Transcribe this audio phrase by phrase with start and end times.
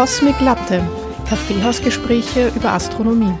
[0.00, 0.82] Cosmic Latte,
[1.28, 3.34] Kaffeehausgespräche über Astronomie.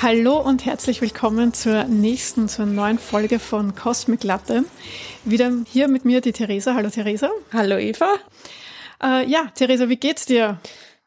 [0.00, 4.64] Hallo und herzlich willkommen zur nächsten, zur neuen Folge von Cosmic Latte.
[5.24, 6.76] Wieder hier mit mir die Theresa.
[6.76, 7.30] Hallo Theresa.
[7.52, 8.14] Hallo Eva.
[9.02, 10.60] Äh, ja, Theresa, wie geht's dir?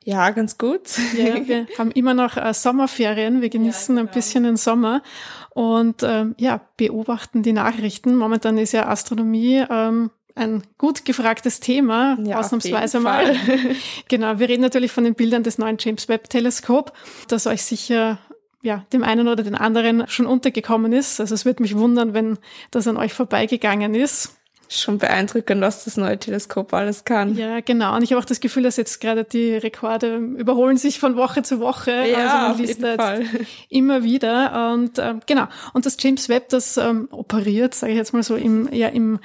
[0.03, 0.97] Ja, ganz gut.
[1.17, 3.41] Ja, wir haben immer noch äh, Sommerferien.
[3.41, 4.11] Wir genießen ja, genau.
[4.11, 5.03] ein bisschen den Sommer
[5.51, 8.17] und ähm, ja, beobachten die Nachrichten.
[8.17, 13.35] Momentan ist ja Astronomie ähm, ein gut gefragtes Thema, ja, ausnahmsweise mal.
[14.07, 16.93] genau, wir reden natürlich von den Bildern des neuen James Webb Teleskop,
[17.27, 18.19] das euch sicher
[18.63, 21.19] ja, dem einen oder den anderen schon untergekommen ist.
[21.19, 22.37] Also es würde mich wundern, wenn
[22.69, 24.37] das an euch vorbeigegangen ist
[24.71, 27.35] schon beeindruckend, was das neue Teleskop alles kann.
[27.35, 27.95] Ja, genau.
[27.95, 31.43] Und ich habe auch das Gefühl, dass jetzt gerade die Rekorde überholen sich von Woche
[31.43, 31.91] zu Woche.
[31.91, 33.25] Ja, also man liest da Fall.
[33.69, 34.71] immer wieder.
[34.73, 35.47] Und ähm, genau.
[35.73, 39.19] Und das James Webb, das ähm, operiert, sage ich jetzt mal so, im, ja, im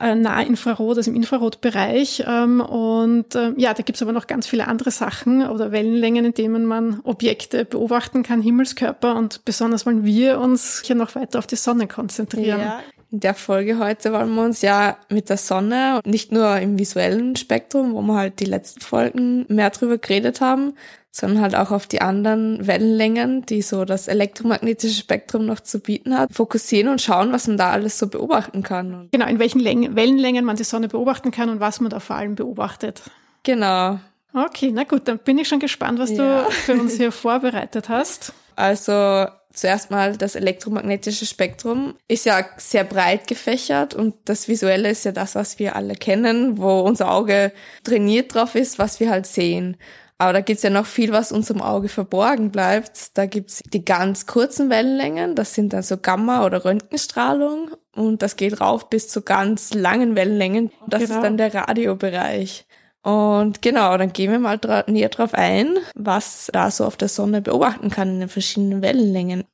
[0.00, 2.24] äh, Nahinfrarot, also im Infrarotbereich.
[2.26, 6.34] Ähm, und äh, ja, da gibt's aber noch ganz viele andere Sachen oder Wellenlängen, in
[6.34, 9.16] denen man Objekte beobachten kann, Himmelskörper.
[9.16, 12.60] Und besonders wollen wir uns hier noch weiter auf die Sonne konzentrieren.
[12.60, 12.80] Ja,
[13.12, 17.36] in der Folge heute wollen wir uns ja mit der Sonne, nicht nur im visuellen
[17.36, 20.72] Spektrum, wo wir halt die letzten Folgen mehr drüber geredet haben,
[21.10, 26.18] sondern halt auch auf die anderen Wellenlängen, die so das elektromagnetische Spektrum noch zu bieten
[26.18, 29.08] hat, fokussieren und schauen, was man da alles so beobachten kann.
[29.12, 32.16] Genau, in welchen Längen, Wellenlängen man die Sonne beobachten kann und was man da vor
[32.16, 33.02] allem beobachtet.
[33.42, 34.00] Genau.
[34.32, 36.44] Okay, na gut, dann bin ich schon gespannt, was ja.
[36.44, 38.32] du für uns hier vorbereitet hast.
[38.56, 45.04] Also zuerst mal das elektromagnetische Spektrum ist ja sehr breit gefächert und das Visuelle ist
[45.04, 47.52] ja das, was wir alle kennen, wo unser Auge
[47.84, 49.76] trainiert drauf ist, was wir halt sehen.
[50.18, 53.18] Aber da gibt's ja noch viel, was unserem Auge verborgen bleibt.
[53.18, 58.36] Da gibt's die ganz kurzen Wellenlängen, das sind dann so Gamma- oder Röntgenstrahlung und das
[58.36, 60.70] geht rauf bis zu ganz langen Wellenlängen.
[60.86, 61.16] Das genau.
[61.16, 62.66] ist dann der Radiobereich.
[63.02, 67.08] Und genau, dann gehen wir mal dra näher drauf ein, was da so auf der
[67.08, 69.44] Sonne beobachten kann in den verschiedenen Wellenlängen.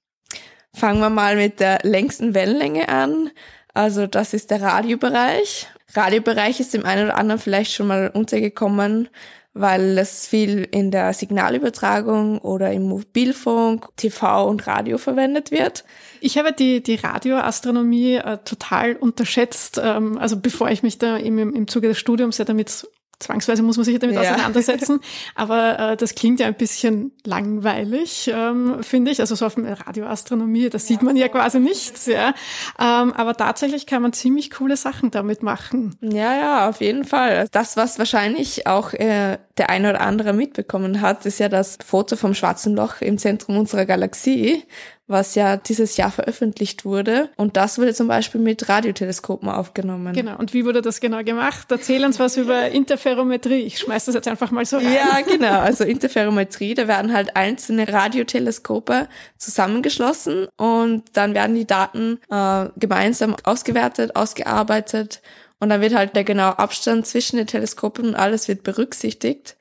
[0.75, 3.31] Fangen wir mal mit der längsten Wellenlänge an.
[3.72, 5.69] Also das ist der Radiobereich.
[5.94, 9.09] Radiobereich ist dem einen oder anderen vielleicht schon mal untergekommen,
[9.54, 15.84] weil es viel in der Signalübertragung oder im Mobilfunk, TV und Radio verwendet wird.
[16.20, 21.38] Ich habe die, die Radioastronomie äh, total unterschätzt, ähm, also bevor ich mich da im,
[21.38, 22.86] im Zuge des Studiums ja damit
[23.18, 24.22] zwangsweise muss man sich damit ja.
[24.22, 25.00] auseinandersetzen.
[25.34, 29.20] Aber äh, das klingt ja ein bisschen langweilig, ähm, finde ich.
[29.20, 32.34] Also so auf dem Radioastronomie, da sieht man ja quasi nichts, ja.
[32.78, 35.96] Ähm, aber tatsächlich kann man ziemlich coole Sachen damit machen.
[36.00, 37.46] Ja, ja, auf jeden Fall.
[37.50, 42.16] Das, was wahrscheinlich auch äh, der eine oder andere mitbekommen hat, ist ja das Foto
[42.16, 44.64] vom schwarzen Loch im Zentrum unserer Galaxie,
[45.06, 47.30] was ja dieses Jahr veröffentlicht wurde.
[47.36, 50.12] Und das wurde zum Beispiel mit Radioteleskopen aufgenommen.
[50.12, 50.36] Genau.
[50.36, 51.66] Und wie wurde das genau gemacht?
[51.70, 53.62] Erzähl uns was über Interferometrie.
[53.62, 54.92] Ich schmeiß das jetzt einfach mal so rein.
[54.92, 55.60] Ja, genau.
[55.60, 59.08] Also Interferometrie, da werden halt einzelne Radioteleskope
[59.38, 65.22] zusammengeschlossen und dann werden die Daten äh, gemeinsam ausgewertet, ausgearbeitet
[65.60, 69.56] und dann wird halt der genaue Abstand zwischen den Teleskopen und alles wird berücksichtigt.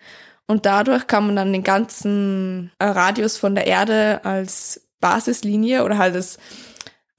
[0.46, 5.98] Und dadurch kann man dann den ganzen äh, Radius von der Erde als Basislinie oder
[5.98, 6.38] halt das,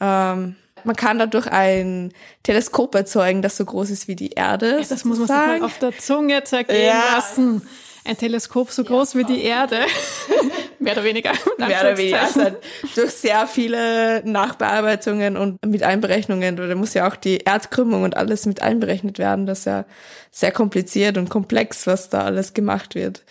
[0.01, 2.13] ähm, man kann dadurch ein
[2.43, 4.81] Teleskop erzeugen, das so groß ist wie die Erde.
[4.89, 7.17] Das muss man sich mal auf der Zunge zergehen ja.
[7.17, 7.69] lassen.
[8.05, 9.81] Ein Teleskop so groß ja, wie die Erde.
[10.79, 11.33] Mehr oder weniger.
[11.59, 12.23] Mehr oder weniger.
[12.23, 12.57] Also
[12.95, 16.57] durch sehr viele Nachbearbeitungen und mit Einberechnungen.
[16.57, 19.47] Da muss ja auch die Erdkrümmung und alles mit einberechnet werden.
[19.47, 19.85] Das ist ja
[20.31, 23.25] sehr kompliziert und komplex, was da alles gemacht wird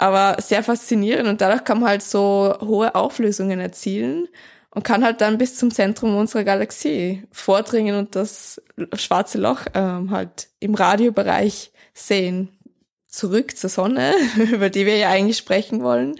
[0.00, 4.28] aber sehr faszinierend und dadurch kann man halt so hohe Auflösungen erzielen
[4.70, 8.62] und kann halt dann bis zum Zentrum unserer Galaxie vordringen und das
[8.94, 12.48] schwarze Loch ähm, halt im Radiobereich sehen.
[13.08, 14.14] Zurück zur Sonne,
[14.52, 16.14] über die wir ja eigentlich sprechen wollen.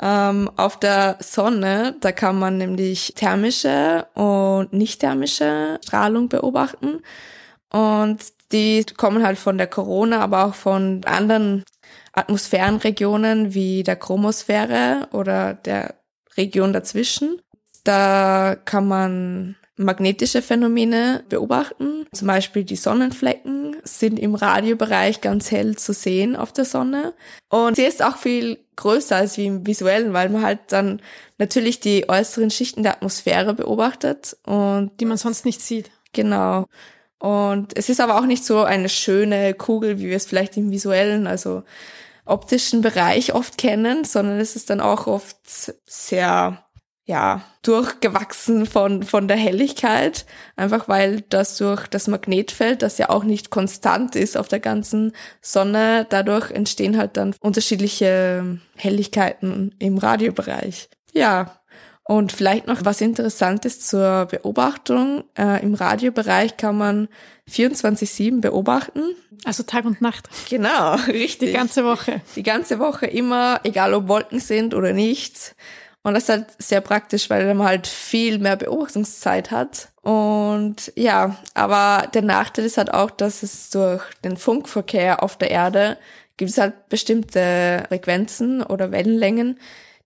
[0.00, 7.00] Ähm, auf der Sonne, da kann man nämlich thermische und nicht thermische Strahlung beobachten.
[7.70, 8.18] Und
[8.52, 11.64] die kommen halt von der Corona, aber auch von anderen
[12.12, 15.96] Atmosphärenregionen wie der Chromosphäre oder der
[16.36, 17.40] Region dazwischen.
[17.84, 22.06] Da kann man magnetische Phänomene beobachten.
[22.12, 27.14] Zum Beispiel die Sonnenflecken sind im Radiobereich ganz hell zu sehen auf der Sonne.
[27.48, 31.00] Und sie ist auch viel größer als wie im visuellen, weil man halt dann
[31.38, 35.90] natürlich die äußeren Schichten der Atmosphäre beobachtet und die man sonst nicht sieht.
[36.12, 36.66] Genau.
[37.18, 40.70] Und es ist aber auch nicht so eine schöne Kugel, wie wir es vielleicht im
[40.70, 41.64] visuellen, also
[42.24, 45.36] optischen Bereich oft kennen, sondern es ist dann auch oft
[45.86, 46.64] sehr,
[47.08, 50.26] ja, durchgewachsen von, von der Helligkeit,
[50.56, 55.12] einfach weil das durch das Magnetfeld, das ja auch nicht konstant ist auf der ganzen
[55.40, 60.90] Sonne, dadurch entstehen halt dann unterschiedliche Helligkeiten im Radiobereich.
[61.14, 61.58] Ja,
[62.04, 65.24] und vielleicht noch was Interessantes zur Beobachtung.
[65.36, 67.08] Äh, Im Radiobereich kann man
[67.50, 69.02] 24-7 beobachten.
[69.44, 70.28] Also Tag und Nacht.
[70.50, 71.50] Genau, richtig.
[71.50, 72.20] Die ganze Woche.
[72.36, 75.54] Die ganze Woche immer, egal ob Wolken sind oder nicht.
[76.08, 79.88] Und das ist halt sehr praktisch, weil man halt viel mehr Beobachtungszeit hat.
[80.02, 85.50] Und ja, aber der Nachteil ist halt auch, dass es durch den Funkverkehr auf der
[85.50, 85.98] Erde
[86.38, 89.58] gibt es halt bestimmte Frequenzen oder Wellenlängen,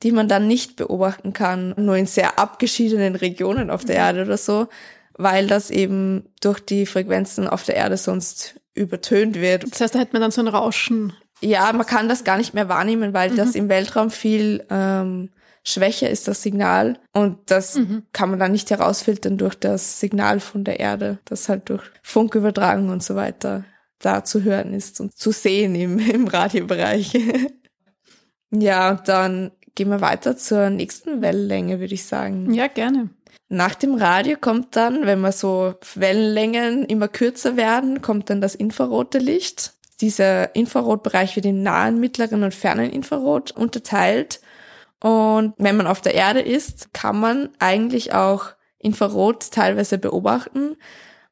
[0.03, 4.39] die man dann nicht beobachten kann, nur in sehr abgeschiedenen Regionen auf der Erde oder
[4.39, 4.67] so,
[5.17, 9.71] weil das eben durch die Frequenzen auf der Erde sonst übertönt wird.
[9.71, 11.13] Das heißt, da hätte man dann so ein Rauschen.
[11.41, 13.37] Ja, man kann das gar nicht mehr wahrnehmen, weil mhm.
[13.37, 15.31] das im Weltraum viel ähm,
[15.65, 18.05] schwächer ist das Signal und das mhm.
[18.13, 22.89] kann man dann nicht herausfiltern durch das Signal von der Erde, das halt durch Funkübertragung
[22.89, 23.65] und so weiter
[23.99, 27.13] da zu hören ist und zu sehen im, im Radiobereich.
[28.51, 32.53] ja, dann gehen wir weiter zur nächsten Wellenlänge, würde ich sagen.
[32.53, 33.11] Ja, gerne.
[33.49, 38.55] Nach dem Radio kommt dann, wenn wir so Wellenlängen immer kürzer werden, kommt dann das
[38.55, 39.75] infrarote Licht.
[40.01, 44.41] Dieser Infrarotbereich wird in nahen, mittleren und fernen Infrarot unterteilt.
[45.03, 48.47] Und wenn man auf der Erde ist, kann man eigentlich auch
[48.79, 50.77] Infrarot teilweise beobachten.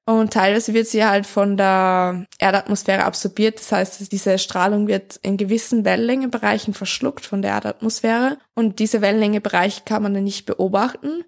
[0.06, 3.60] Und teilweise wird sie halt von der Erdatmosphäre absorbiert.
[3.60, 8.38] Das heißt, diese Strahlung wird in gewissen Wellenlängebereichen verschluckt von der Erdatmosphäre.
[8.56, 11.24] Und diese Wellenlängebereiche kann man dann nicht beobachten.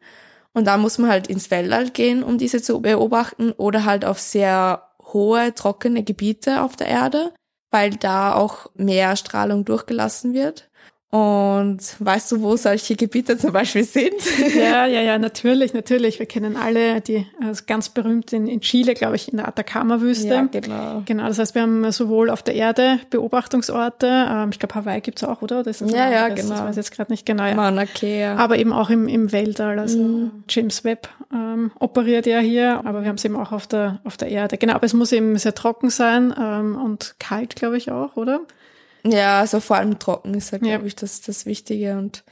[0.52, 4.18] Und da muss man halt ins Weltall gehen, um diese zu beobachten oder halt auf
[4.18, 7.32] sehr hohe, trockene Gebiete auf der Erde,
[7.70, 10.70] weil da auch mehr Strahlung durchgelassen wird.
[11.14, 14.14] Und weißt du, wo solche Gebiete zum Beispiel sind?
[14.56, 16.18] Ja, ja, ja, natürlich, natürlich.
[16.18, 20.28] Wir kennen alle die also ganz berühmt in, in Chile, glaube ich, in der Atacama-Wüste.
[20.28, 21.02] Ja, genau.
[21.04, 25.22] Genau, das heißt, wir haben sowohl auf der Erde Beobachtungsorte, ähm, ich glaube, Hawaii gibt's
[25.22, 25.62] auch, oder?
[25.62, 26.48] Das ja, ja, genau.
[26.48, 27.44] Das weiß ich jetzt gerade nicht genau.
[27.44, 27.54] Ja.
[27.54, 28.36] Mauna Kea.
[28.36, 29.78] Aber eben auch im, im Weltall.
[29.78, 30.30] Also mhm.
[30.48, 34.16] James Webb ähm, operiert ja hier, aber wir haben es eben auch auf der, auf
[34.16, 34.56] der Erde.
[34.56, 38.40] Genau, aber es muss eben sehr trocken sein ähm, und kalt, glaube ich, auch, oder?
[39.04, 40.76] Ja, also vor allem trocken ist halt, ja.
[40.76, 42.24] glaube ich, das, das Wichtige und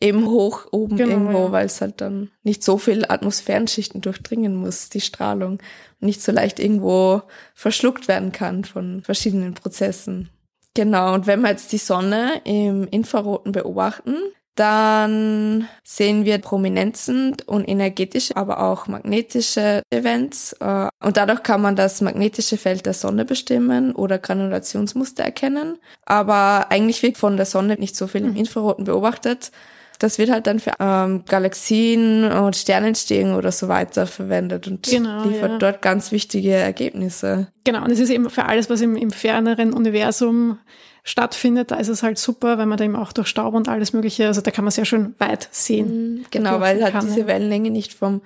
[0.00, 1.52] eben hoch oben genau, irgendwo, ja.
[1.52, 5.52] weil es halt dann nicht so viel Atmosphärenschichten durchdringen muss, die Strahlung,
[6.00, 7.22] und nicht so leicht irgendwo
[7.54, 10.30] verschluckt werden kann von verschiedenen Prozessen.
[10.74, 14.16] Genau, und wenn wir jetzt die Sonne im Infraroten beobachten,
[14.54, 20.54] dann sehen wir Prominenzen und energetische, aber auch magnetische Events.
[20.60, 25.78] Äh, und dadurch kann man das magnetische Feld der Sonne bestimmen oder Granulationsmuster erkennen.
[26.06, 28.36] Aber eigentlich wird von der Sonne nicht so viel im mhm.
[28.36, 29.50] Infraroten beobachtet.
[29.98, 35.24] Das wird halt dann für ähm, Galaxien und Sternentstehung oder so weiter verwendet und genau,
[35.24, 35.58] liefert ja.
[35.58, 37.48] dort ganz wichtige Ergebnisse.
[37.64, 40.58] Genau, und es ist eben für alles, was im, im ferneren Universum
[41.04, 43.92] stattfindet, da ist es halt super, weil man da eben auch durch Staub und alles
[43.92, 46.14] Mögliche, also da kann man sehr schön weit sehen.
[46.14, 48.22] Mhm, genau, weil halt kann, diese Wellenlänge nicht vom,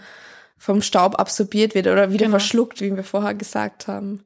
[0.57, 2.39] vom Staub absorbiert wird oder wieder genau.
[2.39, 4.25] verschluckt, wie wir vorher gesagt haben.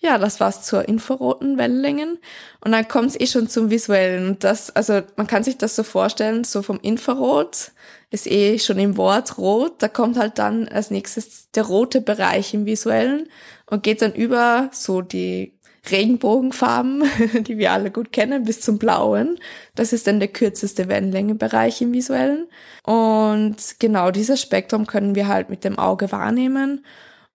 [0.00, 2.18] Ja, das war's zur infraroten Wellenlängen.
[2.62, 4.28] Und dann kommt es eh schon zum visuellen.
[4.28, 7.70] Und das, also man kann sich das so vorstellen, so vom Infrarot
[8.10, 9.76] ist eh schon im Wort rot.
[9.78, 13.28] Da kommt halt dann als nächstes der rote Bereich im visuellen
[13.64, 15.53] und geht dann über so die
[15.90, 17.04] Regenbogenfarben,
[17.46, 19.38] die wir alle gut kennen, bis zum blauen.
[19.74, 22.48] Das ist dann der kürzeste Wellenlängebereich im visuellen.
[22.84, 26.84] Und genau dieses Spektrum können wir halt mit dem Auge wahrnehmen.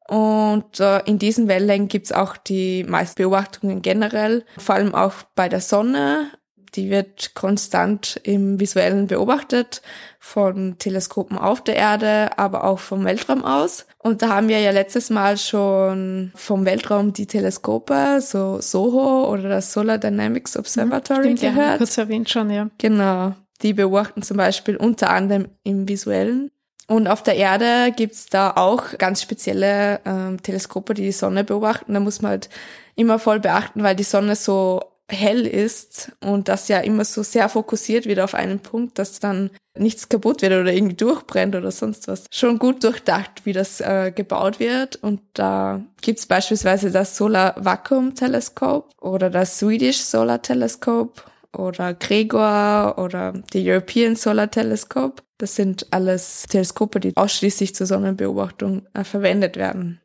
[0.08, 5.50] Und äh, in diesen Wellenlängen gibt's auch die meisten Beobachtungen generell, vor allem auch bei
[5.50, 6.32] der Sonne,
[6.76, 9.82] die wird konstant im Visuellen beobachtet
[10.20, 13.86] von Teleskopen auf der Erde, aber auch vom Weltraum aus.
[13.98, 19.50] Und da haben wir ja letztes Mal schon vom Weltraum die Teleskope, so SOHO oder
[19.50, 21.72] das Solar Dynamics Observatory mhm, Stimmt, gehört.
[21.72, 22.70] Ja, kurz erwähnt schon, ja.
[22.78, 23.34] Genau.
[23.62, 26.52] Die beobachten zum Beispiel unter anderem im Visuellen.
[26.88, 31.94] Und auf der Erde gibt's da auch ganz spezielle ähm, Teleskope, die die Sonne beobachten.
[31.94, 32.50] Da muss man halt
[32.96, 37.50] immer voll beachten, weil die Sonne so hell ist und das ja immer so sehr
[37.50, 42.08] fokussiert wird auf einen Punkt, dass dann nichts kaputt wird oder irgendwie durchbrennt oder sonst
[42.08, 42.26] was.
[42.32, 44.98] Schon gut durchdacht, wie das äh, gebaut wird.
[44.98, 51.22] Und da gibt's beispielsweise das Solar Vacuum Telescope oder das Swedish Solar Telescope
[51.58, 55.24] oder Gregor oder die European Solar Telescope.
[55.38, 60.02] Das sind alles Teleskope, die ausschließlich zur Sonnenbeobachtung äh, verwendet werden.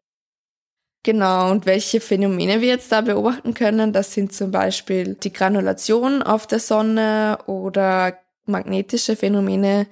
[1.04, 6.23] Genau, und welche Phänomene wir jetzt da beobachten können, das sind zum Beispiel die Granulation
[6.23, 9.87] auf der Sonne oder magnetische Phänomene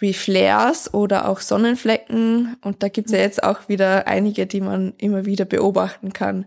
[0.00, 2.56] wie Flares oder auch Sonnenflecken.
[2.62, 6.46] Und da gibt's ja jetzt auch wieder einige, die man immer wieder beobachten kann.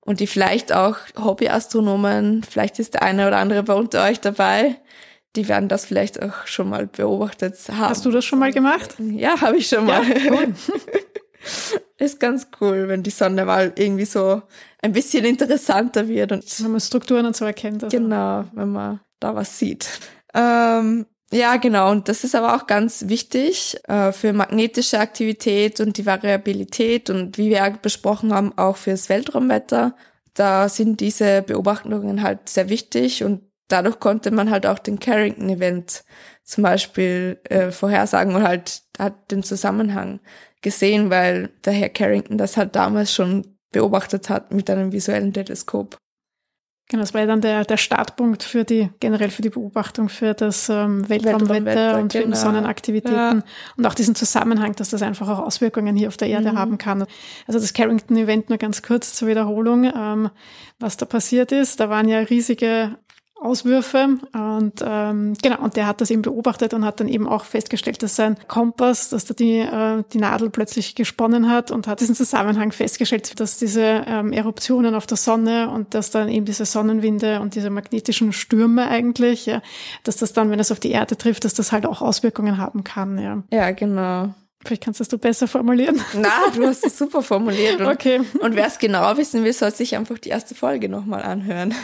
[0.00, 4.76] Und die vielleicht auch Hobbyastronomen, vielleicht ist der eine oder andere bei unter euch dabei,
[5.34, 7.90] die werden das vielleicht auch schon mal beobachtet haben.
[7.90, 8.94] Hast du das schon mal gemacht?
[8.98, 10.02] Ja, habe ich schon mal.
[10.08, 10.54] Ja, cool.
[11.98, 14.42] ist ganz cool, wenn die Sonne mal irgendwie so
[14.80, 16.32] ein bisschen interessanter wird.
[16.32, 17.84] Und wenn man Strukturen und so erkennt.
[17.84, 17.96] Also.
[17.96, 19.88] Genau, wenn man da was sieht.
[20.34, 21.90] Ähm, ja, genau.
[21.90, 27.36] Und das ist aber auch ganz wichtig äh, für magnetische Aktivität und die Variabilität und
[27.36, 29.94] wie wir besprochen haben, auch fürs Weltraumwetter.
[30.34, 36.04] Da sind diese Beobachtungen halt sehr wichtig und dadurch konnte man halt auch den Carrington-Event
[36.44, 40.20] zum Beispiel äh, vorhersagen und halt hat den Zusammenhang
[40.62, 45.98] gesehen, weil der Herr Carrington das halt damals schon beobachtet hat mit einem visuellen Teleskop.
[46.90, 50.32] Genau, das war ja dann der, der Startpunkt für die, generell für die Beobachtung für
[50.32, 52.34] das ähm, Weltraumwetter Weltraumwetter, und für genau.
[52.36, 53.42] Sonnenaktivitäten ja.
[53.76, 56.58] und auch diesen Zusammenhang, dass das einfach auch Auswirkungen hier auf der Erde mhm.
[56.58, 57.04] haben kann.
[57.46, 60.30] Also das Carrington-Event nur ganz kurz zur Wiederholung, ähm,
[60.78, 61.78] was da passiert ist.
[61.78, 62.96] Da waren ja riesige
[63.40, 67.44] Auswürfe und ähm, genau und der hat das eben beobachtet und hat dann eben auch
[67.44, 72.00] festgestellt, dass sein Kompass, dass da die äh, die Nadel plötzlich gesponnen hat und hat
[72.00, 76.64] diesen Zusammenhang festgestellt, dass diese ähm, Eruptionen auf der Sonne und dass dann eben diese
[76.64, 79.62] Sonnenwinde und diese magnetischen Stürme eigentlich, ja,
[80.02, 82.82] dass das dann, wenn es auf die Erde trifft, dass das halt auch Auswirkungen haben
[82.82, 83.18] kann.
[83.18, 84.34] Ja, ja genau.
[84.64, 86.02] Vielleicht kannst das du besser formulieren.
[86.14, 87.80] Na, du hast es super formuliert.
[87.80, 88.20] Und, okay.
[88.40, 91.74] Und wer es genau wissen will, soll sich einfach die erste Folge nochmal anhören.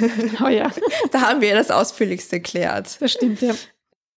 [0.44, 0.70] Oh ja.
[1.12, 2.96] Da haben wir das ausführlichste erklärt.
[3.00, 3.54] Das stimmt, ja.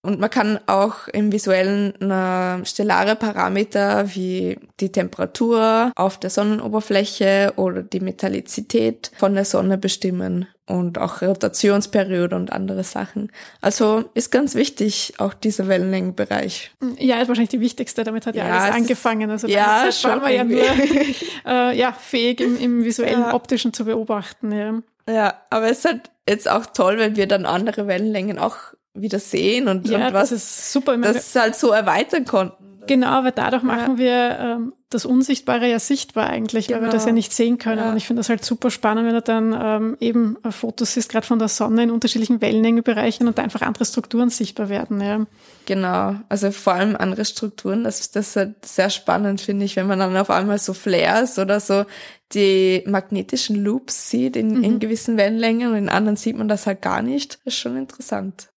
[0.08, 7.52] Und man kann auch im visuellen äh, stellare Parameter wie die Temperatur auf der Sonnenoberfläche
[7.58, 13.34] oder die Metallizität von der Sonne bestimmen und auch Rotationsperiode und andere Sachen.
[13.60, 16.72] Also ist ganz wichtig, auch dieser Wellenlängenbereich.
[17.00, 19.30] Ja, ist wahrscheinlich die wichtigste, damit hat ja, ja alles angefangen.
[19.30, 20.62] Also ja, schon war ja nur
[21.46, 23.34] äh, ja, fähig, im, im visuellen, ja.
[23.34, 24.54] optischen zu beobachten.
[24.54, 25.14] Ja.
[25.14, 28.56] ja, aber es ist halt jetzt auch toll, wenn wir dann andere Wellenlängen auch
[29.02, 32.68] wieder sehen und, ja, und was das ist super, das halt so erweitern konnten.
[32.88, 36.80] Genau, weil dadurch machen wir ähm, das Unsichtbare ja sichtbar eigentlich, genau.
[36.80, 37.18] weil wir das ja genau.
[37.18, 37.80] nicht sehen können.
[37.80, 37.92] Ja.
[37.92, 41.28] Und ich finde das halt super spannend, wenn du dann ähm, eben Fotos siehst, gerade
[41.28, 45.02] von der Sonne in unterschiedlichen Wellenlängebereichen und einfach andere Strukturen sichtbar werden.
[45.02, 45.26] Ja.
[45.66, 49.88] Genau, also vor allem andere Strukturen, das, das ist halt sehr spannend, finde ich, wenn
[49.88, 51.86] man dann auf einmal so Flares oder so
[52.34, 54.64] die magnetischen Loops sieht in, mhm.
[54.64, 57.40] in gewissen Wellenlängen und in anderen sieht man das halt gar nicht.
[57.46, 58.50] Das ist schon interessant.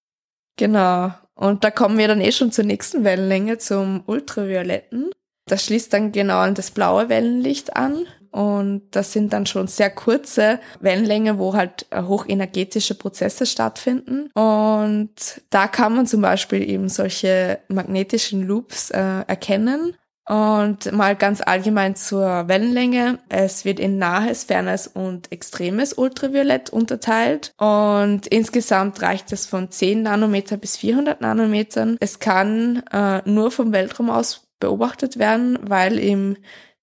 [0.61, 1.11] Genau.
[1.35, 5.11] Und da kommen wir dann eh schon zur nächsten Wellenlänge, zum Ultravioletten.
[5.47, 8.07] Das schließt dann genau an das blaue Wellenlicht an.
[8.31, 14.31] Und das sind dann schon sehr kurze Wellenlängen, wo halt äh, hochenergetische Prozesse stattfinden.
[14.35, 19.95] Und da kann man zum Beispiel eben solche magnetischen Loops äh, erkennen.
[20.31, 23.19] Und mal ganz allgemein zur Wellenlänge.
[23.29, 27.53] Es wird in nahes, fernes und extremes Ultraviolett unterteilt.
[27.59, 31.97] Und insgesamt reicht es von 10 Nanometer bis 400 Nanometern.
[31.99, 36.37] Es kann äh, nur vom Weltraum aus beobachtet werden, weil ihm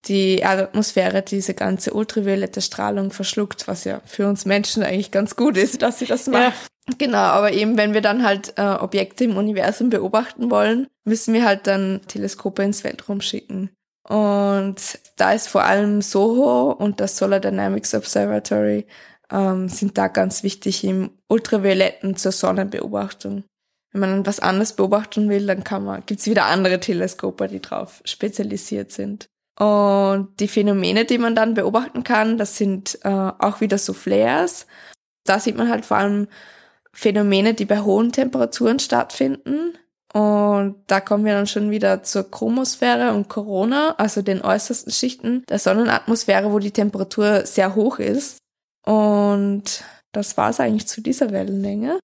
[0.05, 5.55] die Erdatmosphäre diese ganze ultraviolette Strahlung verschluckt, was ja für uns Menschen eigentlich ganz gut
[5.55, 6.43] ist, dass sie das macht.
[6.43, 6.76] Ja.
[6.97, 11.45] Genau, aber eben wenn wir dann halt äh, Objekte im Universum beobachten wollen, müssen wir
[11.45, 13.69] halt dann Teleskope ins Weltraum schicken.
[14.07, 18.85] Und da ist vor allem SOHO und das Solar Dynamics Observatory
[19.29, 23.43] ähm, sind da ganz wichtig im Ultravioletten zur Sonnenbeobachtung.
[23.91, 28.01] Wenn man was anderes beobachten will, dann kann man, gibt's wieder andere Teleskope, die drauf
[28.05, 29.27] spezialisiert sind.
[29.59, 34.67] Und die Phänomene, die man dann beobachten kann, das sind äh, auch wieder so Flares.
[35.25, 36.27] Da sieht man halt vor allem
[36.97, 39.77] Phänomene, die bei hohen Temperaturen stattfinden.
[40.13, 45.43] Und da kommen wir dann schon wieder zur Chromosphäre und Corona, also den äußersten Schichten
[45.47, 48.39] der Sonnenatmosphäre, wo die Temperatur sehr hoch ist.
[48.83, 51.99] Und das war es eigentlich zu dieser Wellenlänge.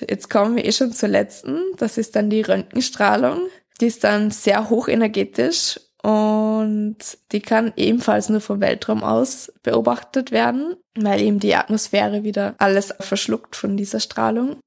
[0.00, 1.60] Jetzt kommen wir eh schon zur letzten.
[1.78, 3.40] Das ist dann die Röntgenstrahlung.
[3.80, 6.98] Die ist dann sehr hochenergetisch und
[7.32, 12.94] die kann ebenfalls nur vom Weltraum aus beobachtet werden, weil eben die Atmosphäre wieder alles
[13.00, 14.60] verschluckt von dieser Strahlung.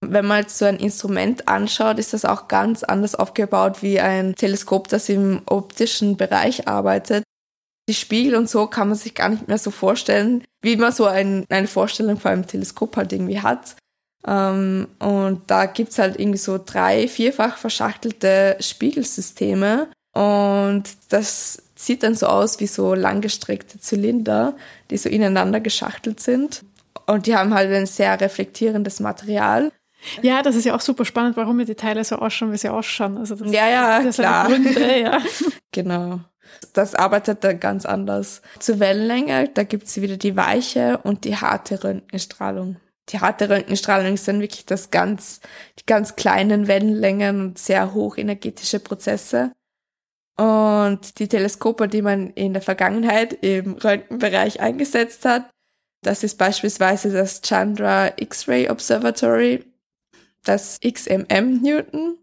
[0.00, 4.34] Wenn man jetzt so ein Instrument anschaut, ist das auch ganz anders aufgebaut wie ein
[4.34, 7.22] Teleskop, das im optischen Bereich arbeitet.
[7.90, 11.04] Die Spiegel und so kann man sich gar nicht mehr so vorstellen, wie man so
[11.04, 13.76] ein, eine Vorstellung von einem Teleskop halt irgendwie hat.
[14.26, 19.88] Ähm, und da gibt's halt irgendwie so drei, vierfach verschachtelte Spiegelsysteme,
[20.18, 24.56] und das sieht dann so aus wie so langgestreckte Zylinder,
[24.90, 26.64] die so ineinander geschachtelt sind.
[27.06, 29.70] Und die haben halt ein sehr reflektierendes Material.
[30.20, 33.16] Ja, das ist ja auch super spannend, warum die Teile so ausschauen, wie sie ausschauen.
[33.16, 34.48] Also das, ja, ja, das klar.
[34.48, 35.22] Gründe, ja.
[35.72, 36.18] genau.
[36.72, 38.42] Das arbeitet dann ganz anders.
[38.58, 42.78] Zur Wellenlänge, da gibt's wieder die weiche und die harte Röntgenstrahlung.
[43.10, 45.40] Die harte Röntgenstrahlung sind wirklich das ganz,
[45.78, 49.52] die ganz kleinen Wellenlängen und sehr hochenergetische Prozesse.
[50.38, 55.50] Und die Teleskope, die man in der Vergangenheit im Röntgenbereich eingesetzt hat,
[56.02, 59.64] das ist beispielsweise das Chandra X-Ray Observatory,
[60.44, 62.18] das XMM Newton.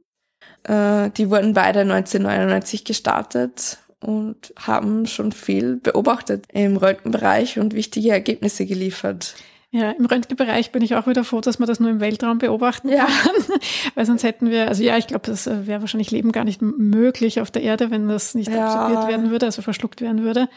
[0.63, 8.11] Äh, die wurden beide 1999 gestartet und haben schon viel beobachtet im Röntgenbereich und wichtige
[8.11, 9.35] Ergebnisse geliefert.
[9.75, 12.87] Ja, im Röntgenbereich bin ich auch wieder froh, dass man das nur im Weltraum beobachten
[12.87, 13.07] ja.
[13.07, 13.59] kann.
[13.95, 16.61] Weil sonst hätten wir, also ja, ich glaube, das äh, wäre wahrscheinlich Leben gar nicht
[16.61, 18.65] möglich auf der Erde, wenn das nicht ja.
[18.65, 20.47] absorbiert werden würde, also verschluckt werden würde.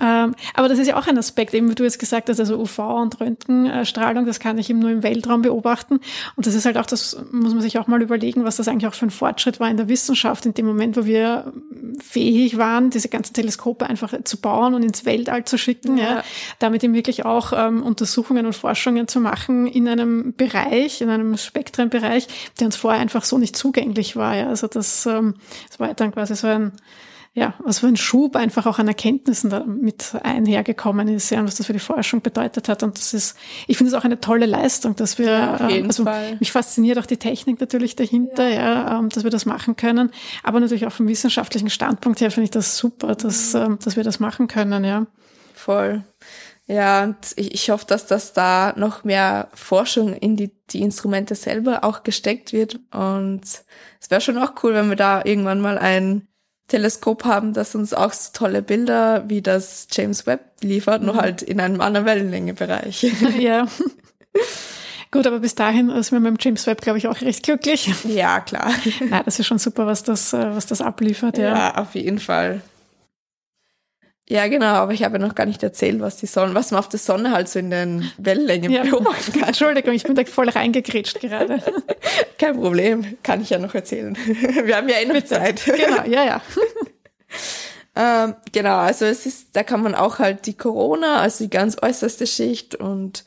[0.00, 2.56] Ähm, aber das ist ja auch ein Aspekt, eben wie du jetzt gesagt hast, also
[2.58, 6.00] UV und Röntgenstrahlung, das kann ich eben nur im Weltraum beobachten.
[6.36, 8.86] Und das ist halt auch, das muss man sich auch mal überlegen, was das eigentlich
[8.86, 11.52] auch für ein Fortschritt war in der Wissenschaft, in dem Moment, wo wir
[12.00, 16.24] fähig waren, diese ganzen Teleskope einfach zu bauen und ins Weltall zu schicken, ja, ja
[16.58, 21.36] damit eben wirklich auch ähm, Untersuchungen und Forschungen zu machen in einem Bereich, in einem
[21.36, 22.28] Spektrenbereich,
[22.60, 24.36] der uns vorher einfach so nicht zugänglich war.
[24.36, 24.48] Ja.
[24.48, 25.34] Also das, ähm,
[25.68, 26.72] das war dann quasi so ein
[27.34, 31.56] ja, was für ein Schub einfach auch an Erkenntnissen damit einhergekommen ist, ja, und was
[31.56, 32.82] das für die Forschung bedeutet hat.
[32.82, 35.86] Und das ist, ich finde es auch eine tolle Leistung, dass wir, ja, auf jeden
[35.86, 36.36] also Fall.
[36.40, 40.10] mich fasziniert auch die Technik natürlich dahinter, ja, ja ähm, dass wir das machen können.
[40.42, 43.60] Aber natürlich auch vom wissenschaftlichen Standpunkt her finde ich das super, dass, mhm.
[43.60, 45.06] Ähm, dass wir das machen können, ja.
[45.54, 46.04] Voll.
[46.68, 51.34] Ja, und ich, ich hoffe, dass das da noch mehr Forschung in die, die Instrumente
[51.34, 52.78] selber auch gesteckt wird.
[52.92, 56.27] Und es wäre schon auch cool, wenn wir da irgendwann mal ein
[56.68, 61.06] Teleskop haben, das uns auch so tolle Bilder wie das James Webb liefert, mhm.
[61.06, 63.10] nur halt in einem anderen Wellenlängebereich.
[63.38, 63.66] ja.
[65.10, 67.90] Gut, aber bis dahin ist man mit dem James Webb, glaube ich, auch recht glücklich.
[68.04, 68.70] Ja, klar.
[69.08, 71.56] Na, das ist schon super, was das, äh, was das abliefert, ja.
[71.56, 72.60] Ja, auf jeden Fall.
[74.30, 76.80] Ja, genau, aber ich habe ja noch gar nicht erzählt, was die Sonne, was man
[76.80, 78.82] auf der Sonne halt so in den Wellenlängen ja.
[78.82, 79.48] beobachten kann.
[79.48, 81.62] Entschuldigung, ich bin da voll reingekrätscht gerade.
[82.38, 84.16] Kein Problem, kann ich ja noch erzählen.
[84.64, 85.62] Wir haben ja eh noch Zeit.
[85.78, 86.42] Genau, ja, ja.
[87.96, 91.76] ähm, genau, also es ist, da kann man auch halt die Corona, also die ganz
[91.80, 93.24] äußerste Schicht und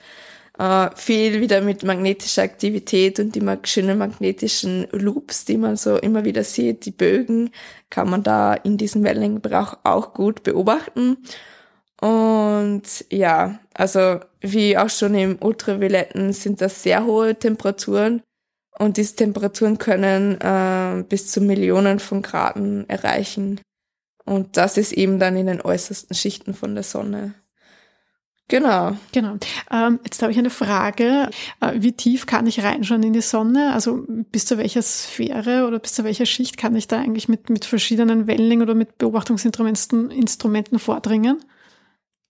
[0.58, 6.26] äh, viel wieder mit magnetischer Aktivität und die schönen magnetischen Loops, die man so immer
[6.26, 7.52] wieder sieht, die Bögen,
[7.90, 11.18] kann man da in diesem Wellenlängenbereich auch gut beobachten.
[12.02, 18.22] Und ja, also wie auch schon im Ultravioletten sind das sehr hohe Temperaturen
[18.80, 23.62] und diese Temperaturen können äh, bis zu Millionen von Graden erreichen.
[24.26, 27.36] Und das ist eben dann in den äußersten Schichten von der Sonne.
[28.52, 28.98] Genau.
[29.14, 29.38] Genau.
[29.72, 31.30] Ähm, jetzt habe ich eine Frage.
[31.62, 33.72] Äh, wie tief kann ich reinschauen in die Sonne?
[33.74, 37.50] Also bis zu welcher Sphäre oder bis zu welcher Schicht kann ich da eigentlich mit,
[37.50, 41.42] mit verschiedenen Wellenlängen oder mit Beobachtungsinstrumenten Instrumenten vordringen?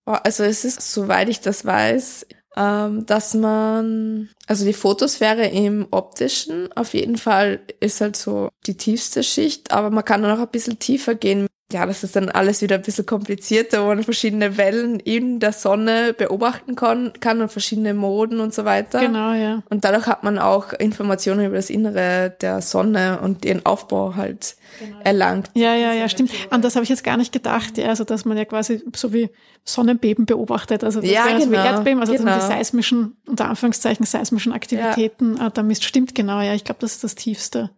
[0.06, 6.72] Also es ist, soweit ich das weiß, ähm, dass man, also die Photosphäre im optischen
[6.74, 10.78] auf jeden Fall ist halt so die tiefste Schicht, aber man kann auch ein bisschen
[10.78, 15.00] tiefer gehen ja, das ist dann alles wieder ein bisschen komplizierter, wo man verschiedene Wellen
[15.00, 19.00] in der Sonne beobachten kann, kann und verschiedene Moden und so weiter.
[19.00, 19.64] Genau, ja.
[19.70, 24.56] Und dadurch hat man auch Informationen über das Innere der Sonne und ihren Aufbau halt
[24.80, 24.98] genau.
[25.04, 25.50] erlangt.
[25.54, 26.32] Ja, ja, ja, stimmt.
[26.50, 29.14] An das habe ich jetzt gar nicht gedacht, ja, also dass man ja quasi so
[29.14, 29.30] wie
[29.64, 31.56] Sonnenbeben beobachtet, also das ja, genau, so wie.
[31.56, 32.36] Erdbeben, also genau.
[32.36, 35.50] die seismischen, unter Anführungszeichen seismischen Aktivitäten ja.
[35.50, 35.84] da misst.
[35.84, 37.70] Stimmt genau, ja, ich glaube, das ist das Tiefste.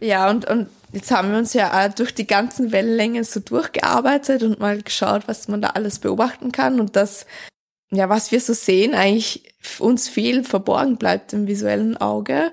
[0.00, 4.42] Ja, und, und jetzt haben wir uns ja auch durch die ganzen Wellenlängen so durchgearbeitet
[4.42, 7.26] und mal geschaut, was man da alles beobachten kann und das,
[7.90, 12.52] ja, was wir so sehen, eigentlich uns viel verborgen bleibt im visuellen Auge.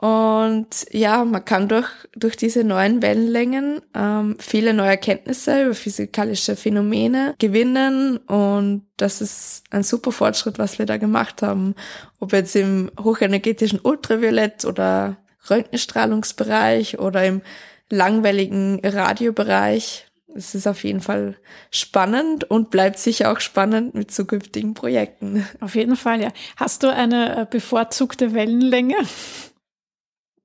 [0.00, 6.56] Und ja, man kann durch, durch diese neuen Wellenlängen ähm, viele neue Erkenntnisse über physikalische
[6.56, 8.16] Phänomene gewinnen.
[8.16, 11.74] Und das ist ein super Fortschritt, was wir da gemacht haben.
[12.18, 17.42] Ob jetzt im hochenergetischen Ultraviolett oder Röntgenstrahlungsbereich oder im
[17.88, 20.06] langwelligen Radiobereich.
[20.34, 21.36] Es ist auf jeden Fall
[21.70, 25.46] spannend und bleibt sicher auch spannend mit zukünftigen Projekten.
[25.60, 26.32] Auf jeden Fall, ja.
[26.56, 28.96] Hast du eine äh, bevorzugte Wellenlänge?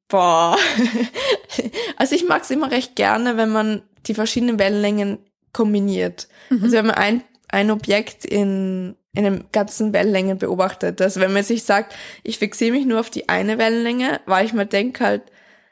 [0.07, 0.57] Boah.
[1.97, 5.19] Also ich mag es immer recht gerne, wenn man die verschiedenen Wellenlängen
[5.53, 6.27] kombiniert.
[6.49, 6.63] Mhm.
[6.63, 11.01] Also wenn man ein, ein Objekt in in einem ganzen Wellenlänge beobachtet.
[11.01, 14.51] Also wenn man sich sagt, ich fixiere mich nur auf die eine Wellenlänge, weil ich
[14.51, 15.21] mir denke halt,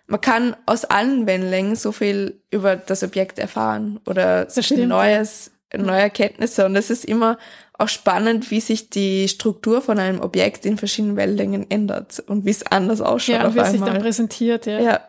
[0.07, 5.51] man kann aus allen Wellenlängen so viel über das Objekt erfahren oder so viel Neues
[5.75, 7.37] neue Erkenntnisse und es ist immer
[7.79, 12.51] auch spannend, wie sich die Struktur von einem Objekt in verschiedenen Wellenlängen ändert und wie
[12.51, 14.79] es anders ausschaut ja, auf wie es sich dann präsentiert, ja.
[14.79, 14.99] ja.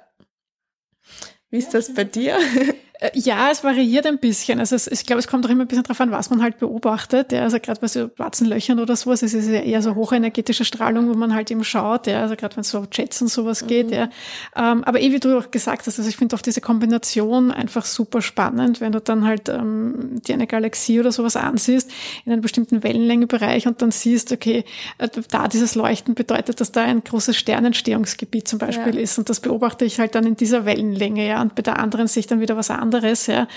[1.50, 2.38] Wie ist das bei dir?
[3.00, 4.61] Äh, Ja, es variiert ein bisschen.
[4.61, 6.59] Also es, ich glaube, es kommt auch immer ein bisschen drauf an, was man halt
[6.59, 7.33] beobachtet.
[7.33, 7.42] Ja.
[7.42, 11.09] Also gerade bei so schwarzen Löchern oder sowas, es ist ja eher so hochenergetische Strahlung,
[11.09, 12.07] wo man halt eben schaut.
[12.07, 12.20] Ja.
[12.22, 13.90] Also gerade wenn es so Jets und sowas geht.
[13.90, 14.09] Ja.
[14.57, 17.85] Ähm, aber eh, wie du auch gesagt hast, also ich finde auch diese Kombination einfach
[17.85, 21.90] super spannend, wenn du dann halt ähm, dir eine Galaxie oder sowas ansiehst
[22.24, 24.64] in einem bestimmten Wellenlängebereich und dann siehst, okay,
[24.98, 29.00] äh, da dieses Leuchten bedeutet, dass da ein großes Sternentstehungsgebiet zum Beispiel Ja.
[29.00, 29.18] ist.
[29.18, 31.42] Und das beobachte ich halt dann in dieser Wellenlänge, ja.
[31.42, 32.84] Und bei der anderen sehe ich dann wieder was anderes,
[33.27, 33.49] ja.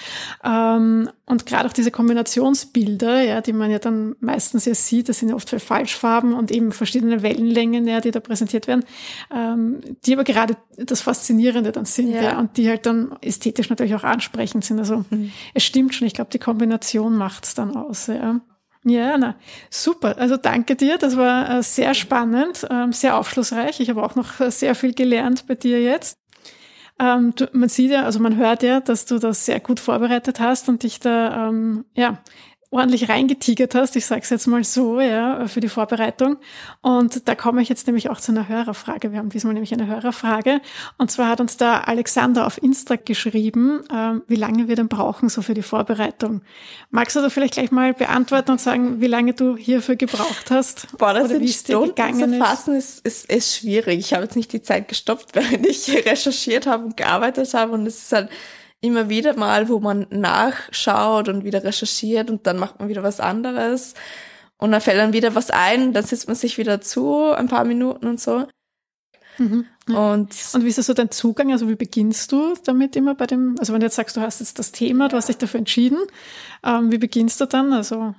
[0.44, 5.20] Ähm, und gerade auch diese Kombinationsbilder, ja, die man ja dann meistens ja sieht, das
[5.20, 8.86] sind ja oft für Falschfarben und eben verschiedene Wellenlängen, ja, die da präsentiert werden,
[9.34, 12.22] ähm, die aber gerade das Faszinierende dann sind, ja.
[12.22, 12.40] Ja.
[12.40, 14.80] und die halt dann ästhetisch natürlich auch ansprechend sind.
[14.80, 15.06] Also
[15.54, 18.40] es stimmt schon, ich glaube, die Kombination macht's dann aus, ja.
[18.84, 19.36] Ja, na,
[19.70, 20.18] super.
[20.18, 20.98] Also danke dir.
[20.98, 23.82] Das war äh, sehr spannend, ähm, sehr aufschlussreich.
[23.82, 26.18] Ich habe auch noch äh, sehr viel gelernt bei dir jetzt.
[27.00, 30.40] Ähm, du, man sieht ja, also man hört ja, dass du das sehr gut vorbereitet
[30.40, 32.20] hast und dich da ähm, ja
[32.70, 36.38] ordentlich reingetigert hast, ich sage es jetzt mal so, ja, für die Vorbereitung.
[36.82, 39.14] Und da komme ich jetzt nämlich auch zu einer Hörerfrage.
[39.14, 40.60] Wir haben diesmal nämlich eine Hörerfrage.
[40.98, 45.30] Und zwar hat uns da Alexander auf Insta geschrieben, ähm, wie lange wir denn brauchen
[45.30, 46.42] so für die Vorbereitung.
[46.90, 50.88] Magst du da vielleicht gleich mal beantworten und sagen, wie lange du hierfür gebraucht hast?
[50.98, 54.00] Boah, das Oder wie es dir gegangen zu fassen, ist, ist, ist schwierig.
[54.00, 57.72] Ich habe jetzt nicht die Zeit gestoppt, während ich recherchiert habe und gearbeitet habe.
[57.72, 58.30] Und es ist halt
[58.82, 63.20] immer wieder mal, wo man nachschaut und wieder recherchiert und dann macht man wieder was
[63.20, 63.94] anderes.
[64.58, 67.64] Und dann fällt dann wieder was ein, dann sitzt man sich wieder zu, ein paar
[67.64, 68.48] Minuten und so.
[69.38, 69.66] Mhm.
[69.88, 71.52] Und, Und wie ist das so dein Zugang?
[71.52, 74.40] Also wie beginnst du damit immer bei dem, also wenn du jetzt sagst, du hast
[74.40, 76.00] jetzt das Thema, du hast dich dafür entschieden,
[76.64, 77.72] ähm, wie beginnst du dann?
[77.72, 78.16] Also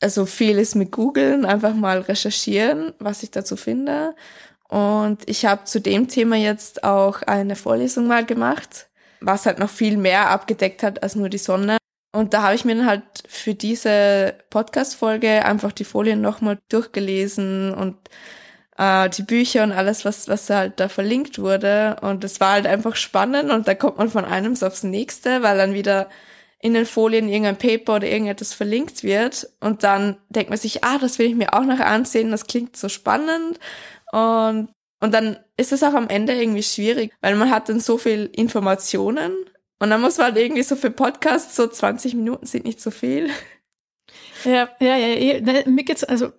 [0.00, 4.14] also vieles mit googeln, einfach mal recherchieren, was ich dazu finde.
[4.68, 8.88] Und ich habe zu dem Thema jetzt auch eine Vorlesung mal gemacht,
[9.20, 11.78] was halt noch viel mehr abgedeckt hat als nur die Sonne.
[12.12, 17.72] Und da habe ich mir dann halt für diese Podcast-Folge einfach die Folien nochmal durchgelesen
[17.72, 17.96] und
[18.76, 21.96] äh, die Bücher und alles, was, was halt da verlinkt wurde.
[22.00, 25.56] Und es war halt einfach spannend und da kommt man von einem aufs nächste, weil
[25.56, 26.08] dann wieder
[26.60, 30.98] in den Folien irgendein Paper oder irgendetwas verlinkt wird und dann denkt man sich, ah,
[30.98, 33.58] das will ich mir auch noch ansehen, das klingt so spannend
[34.12, 34.68] und,
[35.00, 38.30] und dann ist es auch am Ende irgendwie schwierig, weil man hat dann so viel
[38.32, 39.32] Informationen
[39.78, 42.90] und dann muss man halt irgendwie so für Podcasts, so 20 Minuten sind nicht so
[42.90, 43.30] viel.
[44.44, 46.32] Ja, ja, ja, eh, ne, mir geht's, also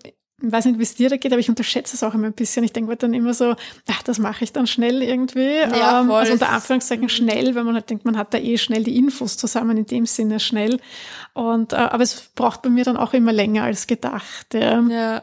[0.44, 2.34] ich weiß nicht, wie es dir da geht, aber ich unterschätze es auch immer ein
[2.34, 2.64] bisschen.
[2.64, 3.56] Ich denke mir dann immer so,
[3.88, 5.58] ach, das mache ich dann schnell irgendwie.
[5.58, 6.18] Ja, ähm, voll.
[6.18, 9.38] also unter Anführungszeichen schnell, weil man halt denkt, man hat da eh schnell die Infos
[9.38, 10.80] zusammen, in dem Sinne schnell.
[11.34, 14.54] Und äh, aber es braucht bei mir dann auch immer länger als gedacht.
[14.54, 14.82] Ja.
[14.82, 15.22] Ja.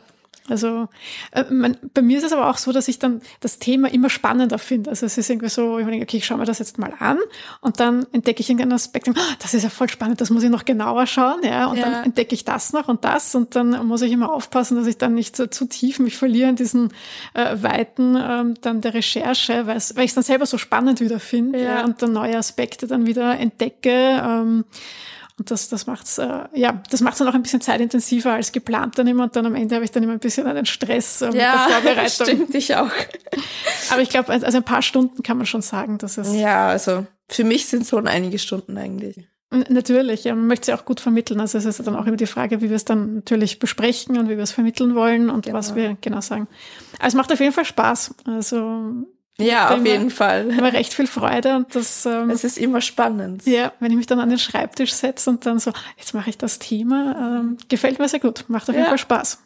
[0.50, 0.88] Also
[1.32, 4.10] äh, man, bei mir ist es aber auch so, dass ich dann das Thema immer
[4.10, 4.90] spannender finde.
[4.90, 7.18] Also es ist irgendwie so, ich denke, okay, ich schaue mir das jetzt mal an
[7.60, 10.42] und dann entdecke ich irgendeinen Aspekt, denke, ah, das ist ja voll spannend, das muss
[10.42, 11.84] ich noch genauer schauen, ja, und Ja.
[11.84, 14.98] dann entdecke ich das noch und das und dann muss ich immer aufpassen, dass ich
[14.98, 16.92] dann nicht so zu tief mich verliere in diesen
[17.34, 21.20] äh, Weiten ähm, dann der Recherche, weil weil ich es dann selber so spannend wieder
[21.20, 21.78] finde ja.
[21.78, 21.84] Ja.
[21.84, 23.90] und dann neue Aspekte dann wieder entdecke.
[23.90, 24.64] Ähm,
[25.38, 28.98] und das, das macht's, äh, ja, das macht's dann auch ein bisschen zeitintensiver als geplant
[28.98, 29.24] dann immer.
[29.24, 31.42] Und dann am Ende habe ich dann immer ein bisschen einen Stress äh, mit der
[31.42, 32.26] Ja, Vorbereitung.
[32.26, 32.90] stimmt, ich auch.
[33.90, 37.06] Aber ich glaube, also ein paar Stunden kann man schon sagen, dass es Ja, also
[37.28, 39.28] für mich sind es schon einige Stunden eigentlich.
[39.70, 41.40] Natürlich, ja, man möchte ja auch gut vermitteln.
[41.40, 44.28] Also es ist dann auch immer die Frage, wie wir es dann natürlich besprechen und
[44.28, 45.76] wie wir es vermitteln wollen und was Genau.
[45.88, 46.48] wir genau sagen.
[46.98, 48.14] Also es macht auf jeden Fall Spaß.
[48.26, 49.06] Also
[49.40, 50.48] Ja, auf jeden Fall.
[50.50, 53.46] immer recht viel Freude und das ähm, Es ist immer spannend.
[53.46, 56.38] Ja, wenn ich mich dann an den Schreibtisch setze und dann so, jetzt mache ich
[56.38, 58.88] das Thema, ähm, gefällt mir sehr gut, macht auf jeden Ja.
[58.88, 59.38] Fall Spaß.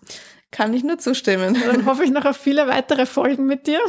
[0.51, 1.57] Kann ich nur zustimmen.
[1.67, 3.81] Dann hoffe ich noch auf viele weitere Folgen mit dir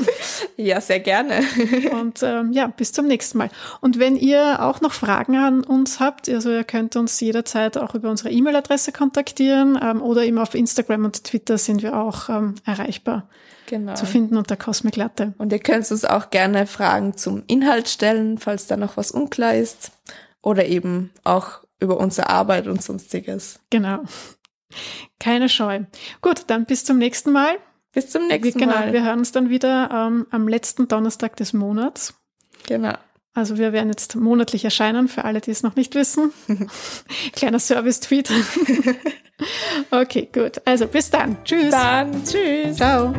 [0.55, 1.41] Ja, sehr gerne.
[1.91, 3.49] und ähm, ja, bis zum nächsten Mal.
[3.81, 7.95] Und wenn ihr auch noch Fragen an uns habt, also ihr könnt uns jederzeit auch
[7.95, 12.55] über unsere E-Mail-Adresse kontaktieren ähm, oder eben auf Instagram und Twitter sind wir auch ähm,
[12.65, 13.27] erreichbar
[13.67, 13.93] Genau.
[13.95, 15.33] zu finden unter Cosmic Latte.
[15.37, 19.55] Und ihr könnt uns auch gerne Fragen zum Inhalt stellen, falls da noch was unklar
[19.55, 19.91] ist.
[20.41, 23.59] Oder eben auch über unsere Arbeit und sonstiges.
[23.69, 23.99] Genau.
[25.19, 25.81] Keine Scheu.
[26.21, 27.57] Gut, dann bis zum nächsten Mal.
[27.93, 28.93] Bis zum nächsten genau, Mal.
[28.93, 32.15] wir hören uns dann wieder ähm, am letzten Donnerstag des Monats.
[32.65, 32.93] Genau.
[33.35, 36.31] Also wir werden jetzt monatlich erscheinen, für alle, die es noch nicht wissen.
[37.33, 38.31] Kleiner Service-Tweet.
[39.91, 40.61] okay, gut.
[40.65, 41.37] Also bis dann.
[41.43, 41.71] Tschüss.
[41.71, 42.77] Dann tschüss.
[42.77, 43.13] Ciao.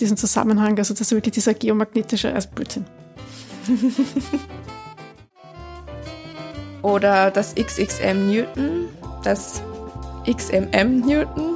[0.00, 2.84] Diesen Zusammenhang, also das ist wirklich dieser geomagnetische Eisblödsinn.
[6.82, 8.88] Oder das XXM Newton,
[9.22, 9.62] das
[10.26, 11.49] XMM Newton